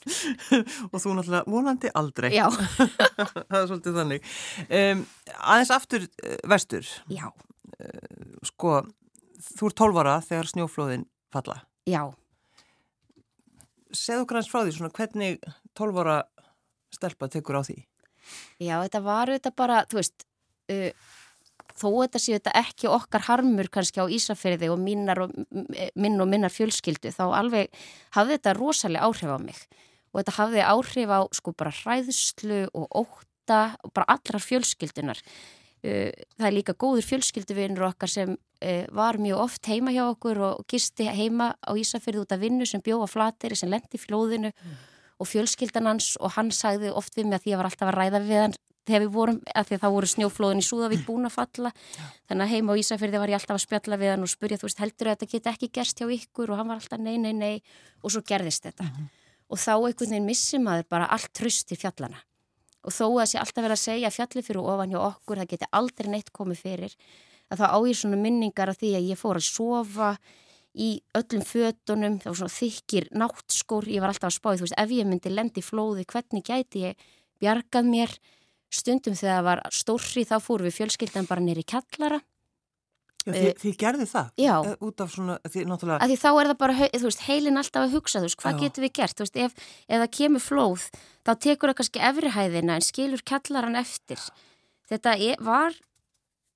[0.91, 2.29] og þú náttúrulega vonandi aldrei.
[2.35, 2.47] Já,
[3.51, 4.29] það er svolítið þannig.
[4.69, 5.05] Um,
[5.41, 6.87] aðeins aftur uh, vestur.
[7.11, 7.25] Já,
[8.51, 8.77] sko,
[9.57, 11.03] þú er 12 ára þegar snjóflóðin
[11.35, 11.59] falla.
[11.89, 12.03] Já.
[13.95, 15.43] Segð okkur hans frá því svona hvernig
[15.77, 16.15] 12 ára
[16.95, 17.75] stelpa tekur á því
[18.61, 20.25] Já, þetta var þetta bara, þú veist,
[20.71, 20.91] uh,
[21.75, 25.33] þó þetta séu þetta ekki okkar harmur kannski á Ísafyrði og og,
[25.95, 27.83] minn og minnar fjölskyldu, þá alveg
[28.15, 29.59] hafði þetta rosalega áhrif á mig.
[30.13, 35.19] Og þetta hafði áhrif á sko bara hræðslu og óta og bara allrar fjölskyldunar.
[35.85, 36.09] Uh,
[36.39, 40.65] það er líka góður fjölskylduvinur okkar sem uh, var mjög oft heima hjá okkur og
[40.71, 44.53] gisti heima á Ísafyrði út af vinnu sem bjóða flateri sem lendi flóðinu
[45.19, 47.91] og fjölskyldan hans og hann sagði oft við mig að því að ég var alltaf
[47.91, 51.05] að ræða við hann þegar við vorum, að því að þá voru snjóflóðin í Súðavík
[51.09, 51.71] búin að falla,
[52.29, 54.69] þannig að heima á Ísafjörði var ég alltaf að spjalla við hann og spurja þú
[54.69, 56.53] veist heldur þetta geti ekki gerst hjá ykkur?
[56.53, 57.55] Og hann var alltaf nei, nei, nei.
[58.03, 58.87] Og svo gerðist þetta.
[59.49, 62.21] Og þá einhvern veginn missi maður bara allt tröst til fjallana.
[62.85, 65.71] Og þó að sé alltaf verið að segja fjalli fyrir ofan hjá okkur, það geti
[65.73, 66.97] aldrei neitt komið fyrir
[67.49, 70.11] að þá á ég svona minningar af því að ég fór að sofa
[70.75, 74.95] í öllum fötunum, var svona þykir náttskór, ég var alltaf að spáði, þú veist, ef
[74.95, 77.05] ég myndi lendi flóði, hvernig gæti ég
[77.39, 78.15] bjargað mér
[78.75, 82.19] stundum þegar það var stórri, þá fórum við fjölskyldan bara neyri kjallara,
[83.25, 84.53] Já, Eh, því, því gerði það já.
[84.69, 87.57] Eh, út af svona, því náttúrulega að því þá er það bara, þú veist, heilin
[87.57, 88.59] alltaf að hugsa, þú veist, hvað Já.
[88.61, 89.55] getum við gert, þú veist, ef,
[89.89, 90.83] ef það kemur flóð,
[91.25, 94.21] þá tekur það kannski efrihæðina en skilur kjallaran eftir.
[94.91, 95.73] Þetta er, var,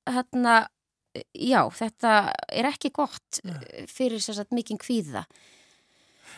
[0.06, 0.56] hérna,
[1.34, 2.12] já, þetta
[2.54, 5.26] er ekki gott eh, fyrir sér satt mikinn kvíða.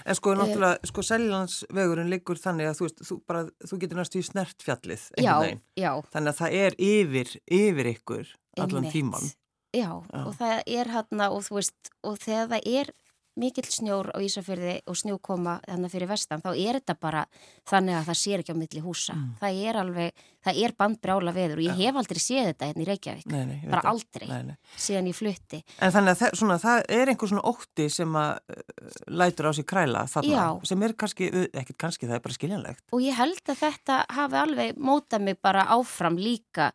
[0.07, 4.21] En sko, náttúrulega, sko, seljansvegurinn liggur þannig að þú veist, þú, bara, þú getur næstu
[4.21, 5.59] í snert fjallið Já, veginn.
[5.77, 5.91] já.
[6.13, 8.95] Þannig að það er yfir, yfir ykkur allan Einmitt.
[8.95, 9.27] tíman.
[9.75, 10.21] Já, Já.
[10.25, 12.93] og það er hérna og þú veist, og þegar það er
[13.39, 17.21] mikill snjór á Ísafyrði og snjókoma þannig fyrir vestan, þá er þetta bara
[17.69, 19.35] þannig að það sér ekki á milli húsa Mm.
[19.39, 20.11] það er alveg,
[20.45, 23.59] það er bandbrjála veður og ég hef aldrei séð þetta hérna í Reykjavík Nei, nei,
[23.69, 23.89] bara það.
[23.91, 27.87] aldrei, Nei, síðan ég flutti En þannig að það, svona, það er einhver svona ótti
[27.89, 28.89] sem að uh,
[29.21, 30.47] lætur á sig kræla þarna, Já.
[30.71, 32.83] sem er kannski, ekkert kannski, það er bara skiljanlegt.
[32.91, 36.71] og ég held að þetta hafi alveg mótað mig bara áfram líka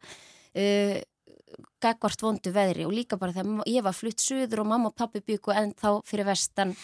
[0.57, 0.97] uh,
[1.87, 5.23] gagvart vondu veðri og líka bara þegar ég var flutt suður og mamma og pappi
[5.25, 6.75] byggu en þá fyrir vestan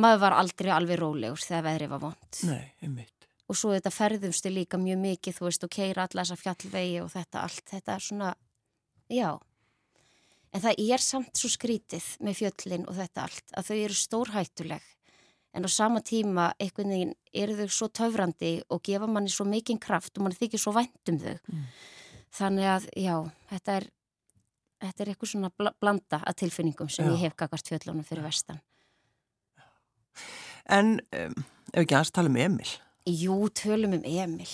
[0.00, 3.28] maður var aldrei alveg rólegur þegar veðri var vond Nei, einmitt.
[3.48, 7.12] og svo þetta ferðumstu líka mjög mikið þú veist og keira alla þessa fjallvegi og
[7.14, 8.34] þetta allt, þetta er svona
[9.10, 9.30] Já,
[10.54, 14.90] en það er samt svo skrítið með fjöllin og þetta allt að þau eru stórhættuleg
[15.52, 19.80] en á sama tíma einhvern veginn eru þau svo töfrandi og gefa manni svo mikinn
[19.82, 21.36] kraft og manni þykir svo vænt um þau.
[21.50, 21.64] Mm.
[22.38, 23.16] Þannig að já,
[23.50, 23.88] þetta er,
[24.80, 27.12] þetta er eitthvað svona bl blanda að tilfinningum sem já.
[27.12, 28.60] ég hef gagast fjöllunum fyrir vestan.
[30.70, 31.36] En um,
[31.72, 32.74] ef ekki aðeins tala um Emil?
[33.08, 34.50] Jú, tölum um Emil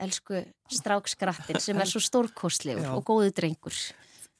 [0.00, 0.40] elsku
[0.72, 3.76] strákskrattin sem er svo stórkostlegur og góðu drengur.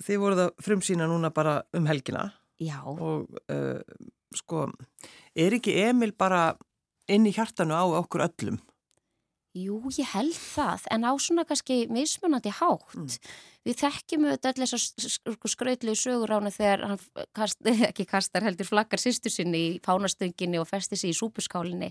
[0.01, 2.31] Þið voruð að frumsýna núna bara um helgina.
[2.61, 2.79] Já.
[2.85, 3.81] Og uh,
[4.37, 4.67] sko,
[5.37, 6.55] er ekki Emil bara
[7.11, 8.61] inn í hjartanu á okkur öllum?
[9.51, 12.93] Jú, ég held það, en á svona kannski mismunandi hátt.
[12.95, 13.09] Mm.
[13.67, 17.01] Við þekkjum auðvitað allir þessar skrautlegu sögur ána þegar hann
[17.35, 17.59] kast,
[17.89, 21.91] ekki kastar heldur flakkar sýstu sinni í pánastönginu og festi sig í súpuskálinni.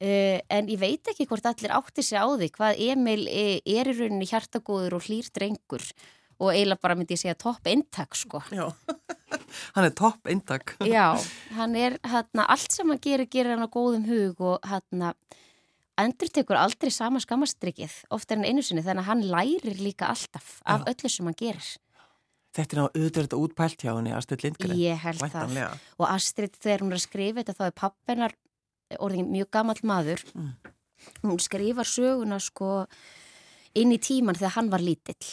[0.00, 3.90] Uh, en ég veit ekki hvort allir átti sig á því hvað Emil eh, er
[3.90, 5.84] í rauninni hjartagóður og hlýr drengur
[6.40, 8.40] og eiginlega bara myndi ég segja topp eintak sko.
[8.54, 8.70] Já,
[9.74, 10.78] hann er topp eintak.
[10.86, 11.18] Já,
[11.58, 15.12] hann er hérna allt sem hann gerir, gerir hann á góðum hug og hérna
[16.08, 20.58] endur tekur aldrei sama skamastrikið oftar en einu sinni þannig að hann lærir líka alltaf
[20.64, 20.92] af Já.
[20.94, 21.70] öllu sem hann gerir.
[22.50, 24.78] Þetta er náttúrulega auðvitað útpælt hjá henni Astrid Lindgren.
[24.78, 25.68] Ég held Væntanlega.
[25.70, 25.90] það.
[25.98, 28.34] Og Astrid þegar hún er að skrifa þetta þá er pappinar
[28.98, 30.50] orðin mjög gammal maður mm.
[31.22, 32.72] hún skrifar söguna sko
[33.78, 35.30] inn í tíman þegar hann var lítill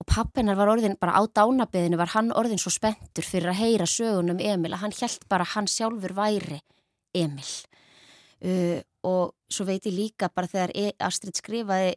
[0.00, 3.88] og pappinar var orðin bara á dánabiðinu var hann orðin svo spenntur fyrir að heyra
[3.88, 6.60] sögunum Emil að hann held bara hann sjálfur væri
[7.14, 11.92] Emil uh, og svo veit ég líka bara þegar e Astrid skrifaði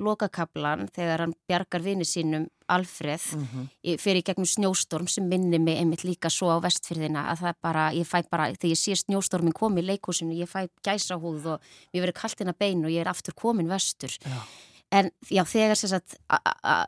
[0.00, 3.98] lokakablan þegar hann bjargar vini sínum Alfreð mm -hmm.
[4.00, 8.06] fyrir gegnum snjóstorm sem minni mig einmitt líka svo á vestfyrðina að það bara, ég
[8.06, 11.60] fæ bara, þegar ég sé snjóstormin komi í leikúsinu, ég fæ gæsa húð og
[11.92, 14.10] mér verður kallt inn að beinu og ég er aftur komin vestur.
[14.24, 14.40] Já.
[14.92, 16.16] En já, þegar satt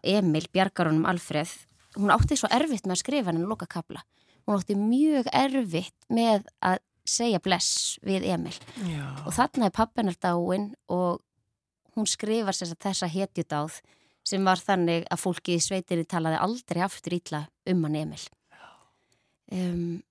[0.03, 1.51] Emil bjargar honum Alfreð,
[1.97, 4.03] hún átti svo erfitt með að skrifa henni lokakabla.
[4.47, 8.55] Hún átti mjög erfitt með að segja bless við Emil.
[8.89, 9.05] Já.
[9.27, 11.21] og þarna er pappinar dáin og
[11.95, 13.81] hún skrifar sér þessa hetjudáð
[14.25, 18.23] sem var þannig að fólki í sveitinni talaði aldrei aftur ítla um hann Emil.
[19.53, 20.03] Um,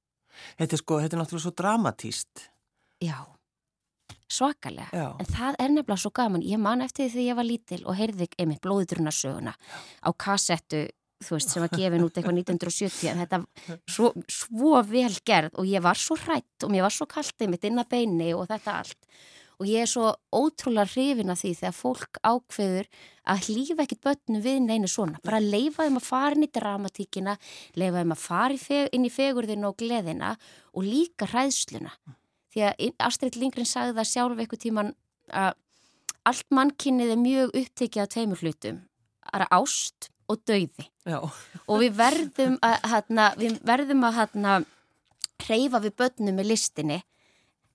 [0.58, 2.44] Þetta er sko, þetta er náttúrulega svo dramatíst
[3.04, 3.18] Já,
[4.30, 4.88] svakalega.
[4.94, 5.08] Já.
[5.20, 6.42] en það er nefnilega svo gaman.
[6.46, 10.88] Ég man eftir því þegar ég var lítil og heyrði Emil blóðurunarsöguna á kassettu
[11.26, 13.40] þú veist, sem var gefin út eitthvað 1970 en þetta
[13.90, 17.66] svo, svo vel gerð og ég var svo hrætt og mér var svo kallt einmitt
[17.68, 19.00] inn að beini og þetta allt.
[19.62, 22.88] Og ég er svo ótrúlega hrifin að því þegar fólk ákveður
[23.32, 25.22] að hlýfa ekkit börnum við neina svona.
[25.24, 27.36] Bara leifa þeim að fara inn í dramatíkina
[27.80, 30.34] leifa þeim að fara inn í fegurðinu og gleðina
[30.74, 31.94] og líka hræðsluna.
[32.54, 34.92] Því að Astrid Lindgren sagði það sjálf eitthvað tíman
[35.34, 35.54] að
[36.30, 38.82] allt mannkynnið er mjög upptekið á teimur hlutum
[39.34, 41.20] er ást og dauði Já.
[41.68, 44.60] og við verðum að, hérna, við verðum að hérna,
[45.44, 47.00] hreyfa við börnum með listinni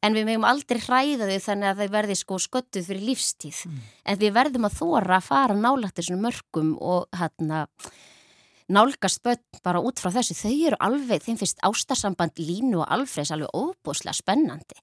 [0.05, 3.81] en við meðum aldrei hræða þau þannig að þau verði sko sköttuð fyrir lífstíð mm.
[4.09, 7.65] en við verðum að þóra að fara nálagt þessum mörgum og hérna
[8.69, 13.33] nálgast börn bara út frá þessu þau eru alveg, þeim finnst ástarsamband Línu og Alfreds
[13.35, 14.79] alveg óbúslega spennandi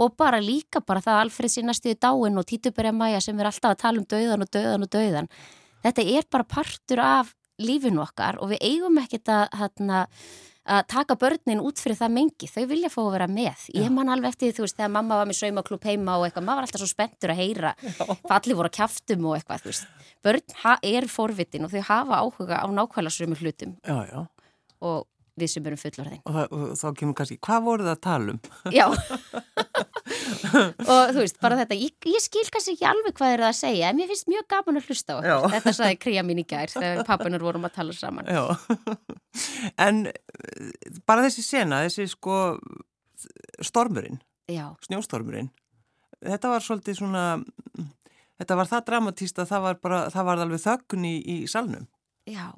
[0.00, 3.74] og bara líka bara það Alfred sína stuði dáin og Títuberja Maja sem er alltaf
[3.74, 5.30] að tala um dauðan og dauðan og dauðan
[5.84, 10.00] þetta er bara partur af lífinu okkar og við eigum ekkert að, hérna,
[10.70, 13.66] að taka börnin út fyrir það mengi, þau vilja fá að vera með.
[13.74, 13.94] Ég Já.
[13.94, 16.60] man alveg eftir því, þú veist, þegar mamma var með saumaklúp heima og eitthvað, maður
[16.60, 17.74] var alltaf svo spenntur að heyra
[18.36, 19.88] allir voru að kæftum og eitthvað þú veist,
[20.26, 20.58] börn
[20.94, 23.76] er forvitin og þau hafa áhuga á nákvæmlega sömu hlutum.
[23.84, 24.26] Já,
[24.80, 26.22] og við sem erum fullorðin.
[26.24, 28.40] Og, og, og þá kemur kannski, hvað voru það að tala um?
[28.74, 28.86] Já.
[30.50, 33.58] Og þú veist, bara þetta, ég, ég skil kannski ekki alveg hvað er það að
[33.60, 35.18] segja, en mér finnst mjög gaman að hlusta á
[35.52, 38.30] þetta sagði kríja mín í gær þegar pappunar vorum að tala saman.
[38.30, 38.42] Já,
[39.86, 40.02] en
[41.08, 42.40] bara þessi sena, þessi sko
[43.64, 44.18] stormurinn
[44.50, 44.72] Já.
[44.86, 45.50] snjóstormurinn
[46.24, 47.24] þetta var svolítið svona
[48.40, 51.88] þetta var það dramatíst að það var bara það var alveg þöggun í, í salnum.
[52.28, 52.52] Já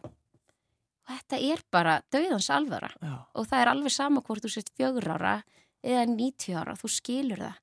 [1.09, 3.15] þetta er bara döðans alvara Já.
[3.35, 5.37] og það er alveg sama hvort þú sést fjögur ára
[5.83, 7.59] eða 90 ára, þú skilur það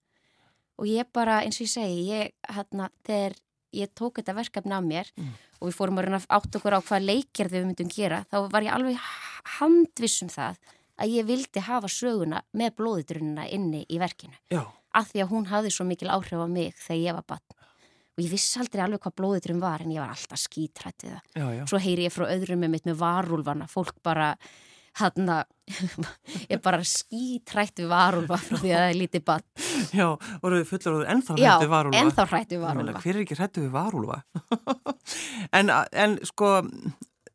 [0.79, 3.37] og ég bara, eins og ég segi ég, hérna, þegar
[3.75, 5.31] ég tók þetta verkefni af mér mm.
[5.59, 8.75] og við fórum að átt okkur á hvað leikir við myndum gera, þá var ég
[8.75, 9.07] alveg
[9.59, 10.59] handvissum það
[10.99, 14.65] að ég vildi hafa söguna með blóðitrunina inni í verkinu, Já.
[14.95, 17.58] af því að hún hafði svo mikil áhrif á mig þegar ég var bann
[18.19, 21.39] og ég vissi aldrei alveg hvað blóðitrum var en ég var alltaf skítrætt við það
[21.39, 21.63] já, já.
[21.71, 24.33] svo heyri ég frá öðrum með mitt með varúlvana fólk bara
[24.99, 25.29] hann
[26.51, 29.45] er bara skítrætt við varulva frá því að það er lítið bann.
[29.95, 30.07] Já,
[30.43, 31.95] voruð fullur og ennþá hrættu við varulva.
[31.95, 33.03] Já, ennþá hrættu við varulva.
[33.03, 34.17] Hver er ekki hrættu við varulva?
[35.59, 36.51] en, en sko,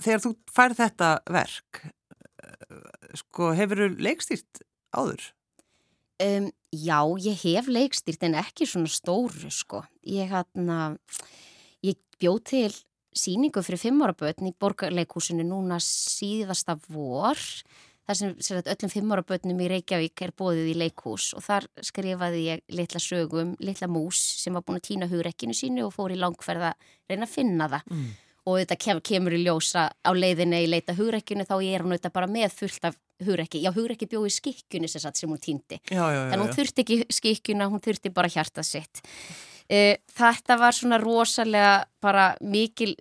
[0.03, 1.81] þegar þú fær þetta verk,
[3.23, 5.31] sko, hefur þú leikstýrt áður?
[6.23, 9.83] Um, já, ég hef leikstýrt en ekki svona stóru, sko.
[10.07, 10.99] Ég, hann,
[11.83, 12.75] ég bjóð til
[13.15, 17.39] síningu fyrir fimmárabötn í borgarleikúsinu núna síðasta vor
[18.05, 22.65] þar sem, sem öllum fimmárabötnum í Reykjavík er bóðið í leikús og þar skrifaði ég
[22.75, 26.75] litla sögum, litla mús sem var búin að týna hugrekkinu sínu og fór í langferða
[27.09, 28.11] reyna að finna það mm.
[28.45, 31.95] og þetta kem, kemur í ljósa á leiðinni í leita hugrekkinu þá ég er hún
[31.95, 36.45] auðvitað bara með fullt af hugrekki, já hugrekki bjóði skikkjunni sem, sem hún týndi, þannig
[36.45, 39.03] hún þurfti ekki skikkjuna, hún þurfti bara hjartað sitt.
[39.65, 42.93] Uh, þetta var svona rosalega bara mikil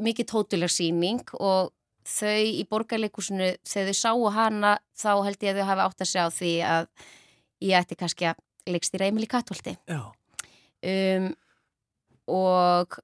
[0.00, 1.72] mikið tótuleg síning og
[2.04, 6.10] þau í borgarleikusinu þegar þau sáu hana þá held ég að þau hafa átt að
[6.10, 6.88] segja á því að
[7.64, 8.42] ég ætti kannski að
[9.04, 11.30] Emil í Katóldi um,
[12.32, 12.98] og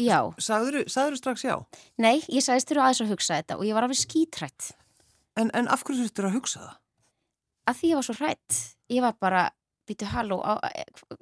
[0.00, 1.54] já Sagður þú strax já?
[1.98, 4.72] Nei, ég sagðist þér aðeins að hugsa þetta og ég var alveg skítrætt
[5.36, 6.76] En, en af hverju þurftur að hugsa það?
[7.66, 8.60] Að því ég var svo hrætt
[8.92, 9.42] ég var bara
[9.86, 10.40] býtu halló,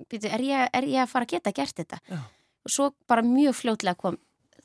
[0.08, 1.98] býtu, er, er ég að fara að geta gert þetta?
[2.08, 2.20] Já.
[2.64, 4.16] Og svo bara mjög fljótlega kom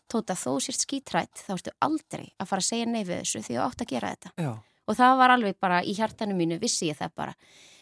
[0.09, 3.57] tóta þó sérst skítrætt, þá ertu aldrei að fara að segja nei við þessu því
[3.57, 4.31] þú átt að gera þetta.
[4.41, 4.51] Já.
[4.89, 7.35] Og það var alveg bara í hjartanu mínu, vissi ég það bara.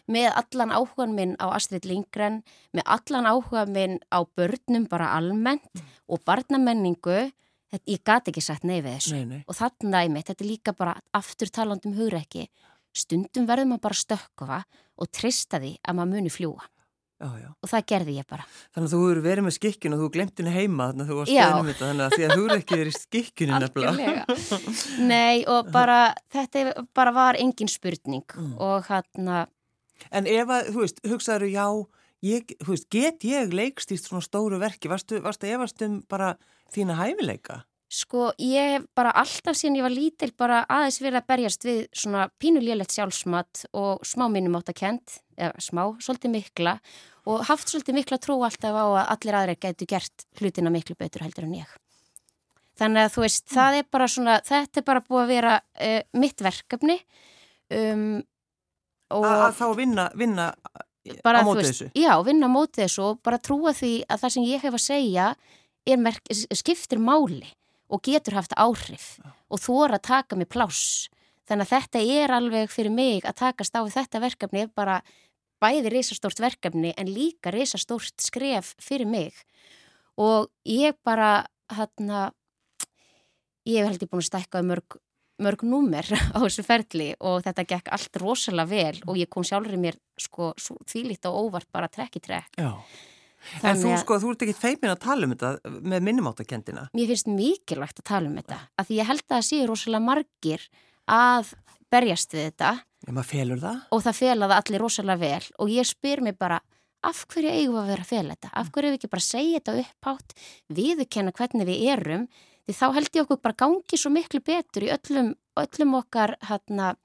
[0.08, 2.42] Með allan áhugan minn á Astrid Lindgren,
[2.76, 5.90] með allan áhugan minn á börnum bara almennt mm.
[6.08, 7.18] og barnamenningu,
[7.72, 9.18] þetta, ég gati ekki sagt nei við þessu.
[9.18, 9.42] Nei, nei.
[9.44, 12.48] Og þarna í mitt, þetta er líka bara aftur talandum hugreiki
[12.96, 14.58] stundum verður maður bara stökkufa
[14.98, 16.66] og trista því að maður muni fljúa.
[17.18, 17.48] Já, já.
[17.50, 18.44] Og það gerði ég bara.
[18.70, 21.16] Þannig að þú hefur verið með skikkun og þú glemt henni heima þannig að þú
[21.18, 24.26] varst stöðnum þetta þannig að því að þú eru ekki verið í skikkunni nefnilega.
[25.10, 25.96] Nei og bara
[26.34, 28.52] þetta bara var engin spurning mm.
[28.62, 29.50] og hann að...
[30.14, 31.66] En ef að, þú veist, hugsaður já,
[32.28, 36.36] ég, veist, get ég leikstýst svona stóru verki, varstu, varstu efast um bara
[36.70, 37.64] þína hæfileika?
[37.88, 41.78] Sko ég hef bara alltaf síðan ég var lítil bara aðeins verið að berjast við
[41.96, 46.74] svona pínulélegt sjálfsmat og smá minnum átt að kent, eða smá, svolítið mikla
[47.28, 51.24] og haft svolítið mikla trú alltaf á að allir aðra gætu gert hlutina miklu betur
[51.24, 51.70] heldur en ég.
[52.78, 53.54] Þannig að þú veist, mm.
[53.56, 56.96] það er bara svona, þetta er bara búið að vera uh, mitt verkefni.
[57.72, 58.04] Um,
[59.16, 60.50] að þá vinna, vinna
[61.24, 61.88] bara, á mótið þessu?
[61.96, 64.84] Já, vinna á mótið þessu og bara trúa því að það sem ég hef að
[64.84, 65.30] segja
[65.96, 67.48] merk, skiptir máli
[67.88, 69.16] og getur haft áhrif
[69.48, 71.08] og er að taka mig pláss.
[71.48, 75.00] Þannig að þetta er alveg fyrir mig að takast á þetta verkefni bara
[75.62, 79.34] bæði reysastórt verkefni en líka reysastórt skref fyrir mig
[80.18, 82.28] og ég bara hérna
[83.68, 84.98] ég hef heldur búin að stækka mörg,
[85.42, 89.76] mörg númer á þessu ferli og þetta gekk allt rosalega vel og ég kom sjálfur
[89.78, 92.58] í mér sko þvílitt og óvart bara trekk í trekk.
[92.58, 92.72] Já.
[93.62, 96.88] En þú sko, þú ert ekki feimin að tala um þetta með minnumáttakendina.
[96.96, 100.06] Mér finnst mikilvægt að tala um þetta, af því ég held að það séu rosalega
[100.08, 100.66] margir
[101.08, 101.54] að
[101.92, 102.72] berjast við þetta.
[103.06, 103.78] Já, maður felur það.
[103.94, 106.60] Og það fela það allir rosalega vel og ég spyr mér bara,
[107.08, 108.52] af hverju eigum við að vera að fela þetta?
[108.58, 110.38] Af hverju við ekki bara segja þetta upphátt,
[110.78, 112.28] viðkenna hvernig við erum,
[112.66, 116.96] því þá held ég okkur bara gangi svo miklu betur í öllum, öllum okkar hérna,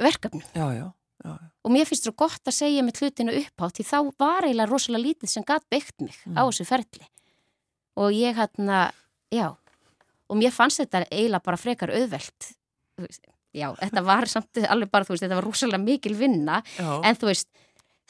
[0.00, 0.48] verkefnum.
[0.56, 0.86] Já, já
[1.24, 5.04] og mér finnst það gott að segja með hlutinu upphátt því þá var eiginlega rosalega
[5.06, 6.36] lítið sem gæt byggt mig mm.
[6.36, 7.06] á þessu ferli.
[7.96, 8.90] Og ég hérna,
[9.32, 9.48] já.
[10.28, 12.50] Og mér fannst þetta eiginlega bara frekar auðvelt
[13.56, 16.60] já, þetta var samt alveg bara, þú veist, þetta var rosalega mikil vinna.
[16.76, 16.90] Já.
[17.00, 17.48] en þú veist,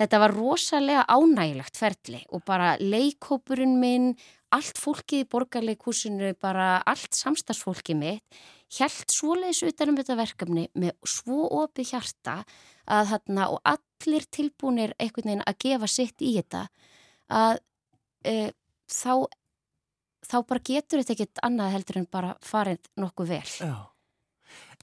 [0.00, 4.12] þetta var rosalega ánægilegt ferli og bara leikópurinn minn
[4.54, 8.44] allt fólkið í borgarleikúsinu bara allt samstagsfólkið mitt
[8.78, 12.40] helt svoleiðis utanum þetta verkefni með svo opið hjarta
[12.86, 16.66] að þarna og allir tilbúinir einhvern veginn að gefa sitt í þetta
[17.32, 17.58] að
[18.24, 18.36] e,
[18.86, 19.26] þá
[20.26, 23.44] þá bara getur þetta ekkit annað heldur en bara farið nokkuð vel.
[23.60, 23.76] Já.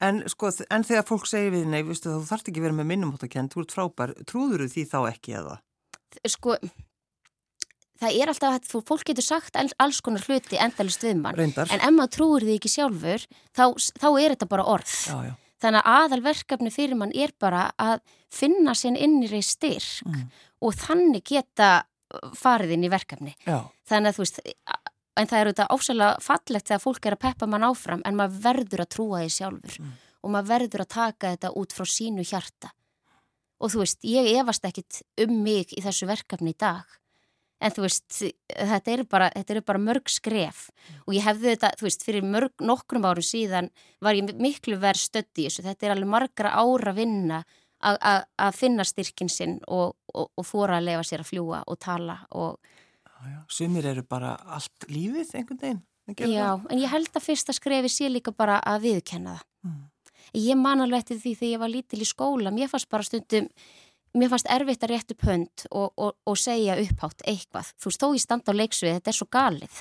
[0.04, 3.54] En sko, en þegar fólk segir við nei, viðstu, þú þarfst ekki verið með minnumhóttakent,
[3.54, 5.60] þú ert frábær, trúður því þá ekki eða?
[6.30, 6.58] Sko,
[8.02, 11.72] það er alltaf að fólk getur sagt alls konar hluti endalist við mann, Reyndar.
[11.72, 13.66] en ef maður trúur því ekki sjálfur, þá,
[14.02, 14.98] þá er þetta bara orð.
[15.08, 15.34] Já, já.
[15.64, 18.02] Þannig að aðalverkefni fyrir mann er bara að
[18.34, 20.24] finna sinn innri styrk mm.
[20.68, 23.36] og þannig geta uh, farið inn í verkefni.
[23.48, 23.62] Já.
[23.88, 24.42] Þannig að þú veist,
[25.20, 28.42] en það er auðvitað ásæðilega fallegt þegar fólk er að peppa mann áfram en maður
[28.48, 29.94] verður að trúa því sjálfur mm.
[30.20, 32.74] og maður verður að taka þetta út frá sínu hjarta.
[33.64, 37.00] Og þú veist, ég efast ekkit um mig í þessu verkefni í dag
[37.64, 38.06] en þú veist,
[38.52, 40.66] þetta eru bara, er bara mörg skref.
[41.08, 43.72] Og ég hefði þetta, þú veist, fyrir mörg nokkrum árum síðan
[44.04, 47.44] var ég miklu verð stödd í þessu, þetta er alveg margra ára vinna
[47.84, 52.22] að finna styrkin sinn og, og, og þóra að lefa sér að fljúa og tala
[52.32, 52.60] og
[53.52, 55.82] Sumir eru bara allt lífið einhvern veginn
[56.28, 59.46] Já, en ég held að fyrsta skrefi sé líka bara að viðkenna það.
[59.64, 59.84] Mm.
[60.34, 63.48] Ég man alveg eftir því þegar ég var lítil í skóla, mér fannst bara stundum
[64.18, 67.72] mér fannst erfitt að rétt upp hönd og, og, og segja upphátt eitthvað.
[67.82, 69.80] Þú veist, þó ég standa á leiksvið, þetta er svo galið.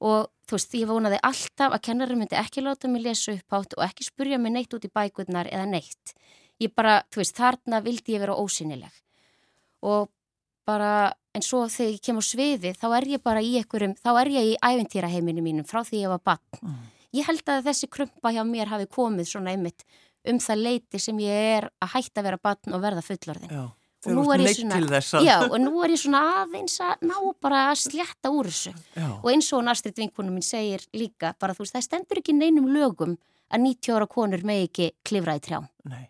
[0.00, 3.84] Og þú veist, ég vonaði alltaf að kennarinn myndi ekki láta mig lesa upphátt og
[3.86, 6.14] ekki spurja mig neitt út í bækurnar eða neitt.
[6.60, 9.02] Ég bara, þú veist, þarna vildi ég vera ósynileg.
[9.88, 10.10] Og
[10.68, 14.10] bara, en svo þegar ég kem á sviði, þá er ég bara í einhverjum, þá
[14.20, 16.60] er ég í æventýraheiminu mínum frá því ég var bann.
[16.60, 16.80] Mm.
[17.16, 19.82] Ég held að þessi krumpa hjá mér hafi komið svona einmitt
[20.28, 23.54] um það leiti sem ég er að hætta að vera bann og verða fullorðin.
[23.54, 23.64] Já,
[24.06, 28.32] og nú svona, já, og nú er ég svona aðeins að ná bara að slétta
[28.32, 28.72] úr þessu.
[28.96, 29.08] Já.
[29.18, 32.70] Og eins og Astrid vinkunum minn segir líka, bara þú veist, það stendur ekki neinum
[32.72, 33.18] lögum
[33.50, 35.68] að 90 ára konur með ekki klifra í trjám.
[35.90, 36.08] Nei.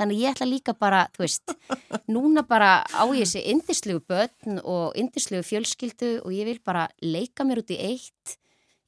[0.00, 1.54] Þannig ég ætla líka bara, þú veist,
[2.14, 7.46] núna bara á ég þessi indislegu börn og indislegu fjölskyldu og ég vil bara leika
[7.46, 8.38] mér út í eitt,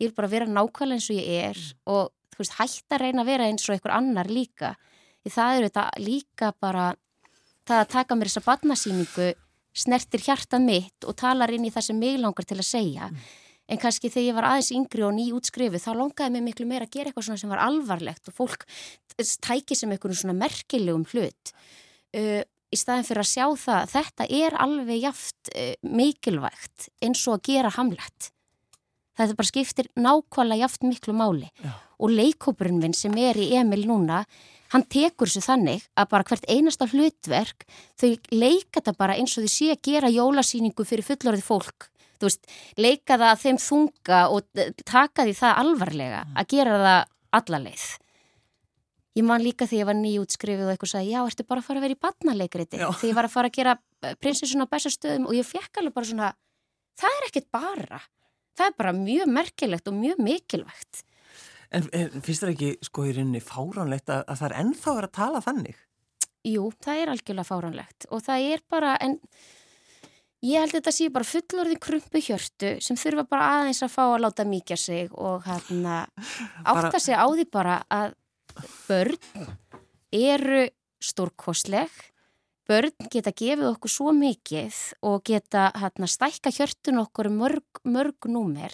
[0.00, 3.22] ég vil bara vera nákvæmlega eins og ég er og þú veist, hægt að reyna
[3.22, 4.74] að vera eins og einhver annar líka.
[5.24, 6.90] Því það eru þetta líka bara,
[7.68, 9.30] það að taka mér þessa barnasýningu
[9.74, 13.08] snertir hjartað mitt og talar inn í það sem mig langar til að segja.
[13.10, 13.24] Mm.
[13.72, 16.84] En kannski þegar ég var aðeins yngri og ný útskrifu þá longaði mér miklu meira
[16.84, 18.66] að gera eitthvað sem var alvarlegt og fólk
[19.16, 21.54] tæki sem einhvern svona merkilegum hlut.
[22.14, 27.38] Uh, í staðin fyrir að sjá það, þetta er alveg jaft uh, mikilvægt eins og
[27.38, 28.30] að gera hamlet.
[29.14, 31.50] Þetta bara skiptir nákvæmlega jaft miklu máli.
[31.62, 31.74] Já
[32.04, 34.22] og leikópurinn minn sem er í Emil núna,
[34.74, 37.66] hann tekur þessu þannig að bara hvert einasta hlutverk
[38.00, 41.90] þau leika það bara eins og þau sé að gera jólasýningu fyrir fullorðið fólk.
[42.18, 42.48] Þú veist,
[42.78, 46.34] leika það að þeim þunga og taka því það alvarlega mm.
[46.40, 47.00] að gera það
[47.38, 47.86] allarleið.
[49.14, 51.78] Ég man líka þegar ég var nýjútskrifið og eitthvað sagði, já, ertu bara að fara
[51.78, 52.80] að vera í badnalegriti?
[52.80, 53.74] Þegar ég var að fara að gera
[54.18, 56.30] prinsessun á bestastöðum og ég fekk alveg bara svona,
[56.98, 58.00] það er ekkert bara.
[58.54, 61.02] Það er bara mjög merkilegt og mjög mikilvægt.
[61.74, 65.10] En, en finnst það ekki sko í rauninni fáránlegt að, að það er ennþá verið
[65.10, 65.82] að tala þannig?
[66.44, 69.16] Jú, það er algjörlega fáránlegt og það er bara, en
[70.44, 74.02] ég held að þetta sé bara fullorðin krumpu hjörtu sem þurfa bara aðeins að fá
[74.04, 76.02] að láta mikja sig og hérna
[76.62, 78.14] átta sig á því bara að
[78.86, 79.48] börn
[80.14, 80.66] eru
[81.04, 81.90] stórkosleg,
[82.68, 88.72] börn geta gefið okkur svo mikið og geta hérna stækka hjörtun okkur mörg, mörg númer.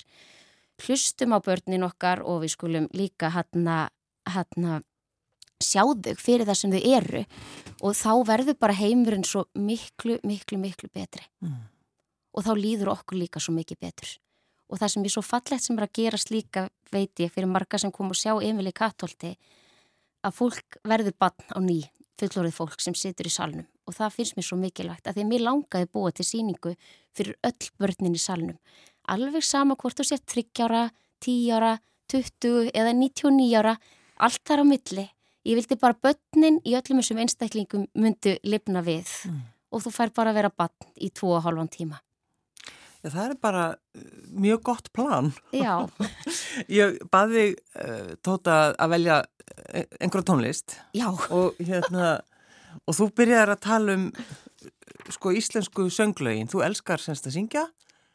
[0.81, 3.91] Hlustum á börnin okkar og við skulum líka hérna
[4.31, 4.81] hérna
[5.61, 7.25] sjá þau fyrir það sem þau eru
[7.85, 11.27] og þá verður bara heimurinn svo miklu, miklu, miklu betri.
[11.45, 11.69] Mm.
[12.31, 14.11] og þá líður okkur líka svo mikið betur.
[14.71, 17.79] Og það sem er svo fallegt sem er að gerast líka veit ég fyrir marga
[17.79, 19.35] sem kom og sjá Emil í Katólti
[20.27, 21.81] að fólk verður bann á ný
[22.21, 25.31] fullorðið fólk sem situr í salnum og það finnst mér svo mikilvægt að því að
[25.33, 26.75] mér langaði búa til síningu
[27.17, 28.59] fyrir öll börnin í salnum
[29.11, 30.83] alveg sama hvort þú sér 30 ára,
[31.25, 31.73] 10 ára,
[32.13, 33.77] 20 eða 99 ára,
[34.21, 35.07] allt þar á milli.
[35.47, 39.41] Ég vildi bara börnin í öllum þessum einstaklingum myndu lifna við mm.
[39.73, 42.01] og þú fær bara að vera bann í 2,5 tíma.
[43.01, 45.33] Já, það er bara uh, mjög gott plan.
[45.57, 45.89] Já.
[46.81, 47.47] Ég baði
[47.81, 50.77] uh, Tóta að velja uh, einhverja tónlist.
[50.97, 51.09] Já.
[51.33, 52.19] Og, hérna,
[52.85, 54.09] og þú byrjar að tala um
[55.11, 56.51] sko íslensku sönglögin.
[56.51, 57.67] Þú elskar semst að syngja.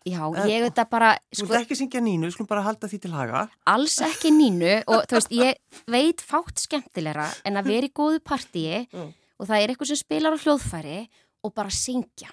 [0.05, 1.07] Já, ég veit að bara...
[1.33, 3.47] Sko, þú ert ekki syngja nínu, við skulum bara halda því til haga.
[3.71, 8.21] Alls ekki nínu og þú veist, ég veit fátt skemmtilegra en að vera í góðu
[8.21, 9.07] partíi mm.
[9.41, 10.99] og það er eitthvað sem spilar á hljóðfæri
[11.41, 12.29] og bara syngja.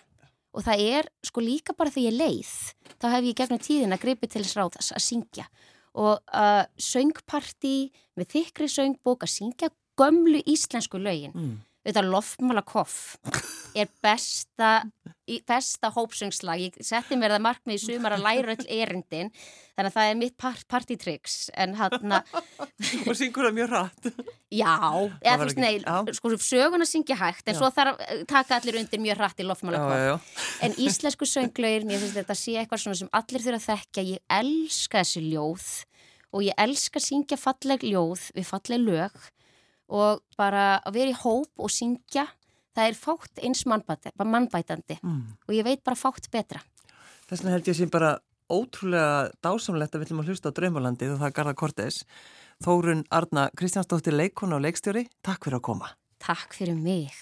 [0.53, 2.55] Og það er sko líka bara þegar ég leið,
[3.01, 5.47] þá hef ég gegnum tíðin að gripi til þess ráðas að syngja.
[5.97, 7.77] Og uh, söngpartí
[8.17, 11.33] með þykri söngbók að syngja gömlu íslensku lögin.
[11.33, 13.17] Mm þetta lofmála koff
[13.73, 14.83] er besta,
[15.49, 19.31] besta hópsöngslag, ég setti mér það markmið í sumar að læra öll erindin
[19.73, 22.17] þannig að það er mitt part partytricks en hann
[23.09, 24.09] og syngur það mjög rætt
[24.53, 24.75] já,
[25.25, 27.61] eða þú veist, nei, sko sögun að syngja hægt en já.
[27.63, 32.03] svo þarf að taka allir undir mjög rætt í lofmála koff en íslensku sönglaugir, mér
[32.03, 35.71] finnst þetta að sé eitthvað svona sem allir þurfa að þekkja, ég elska þessi ljóð
[36.33, 39.31] og ég elska að syngja falleg ljóð við falleg lög
[39.93, 42.27] og bara að vera í hóp og syngja
[42.73, 45.25] það er fátt eins mannbætandi mm.
[45.49, 46.63] og ég veit bara fátt betra.
[47.29, 48.15] Þess vegna held ég sem bara
[48.53, 52.03] ótrúlega dásamlegt að við ætlum að hlusta á Draumalandið og það er Garða Kortes
[52.63, 55.07] Þórun Arna Kristjánsdóttir leikona og leikstjóri.
[55.25, 55.95] Takk fyrir að koma.
[56.23, 57.17] Takk fyrir mig